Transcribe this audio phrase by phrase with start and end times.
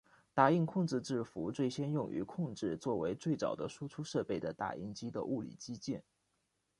[0.33, 6.03] 打印控制字符最先用于控制作为最早的输出设备的打印机的物理机件。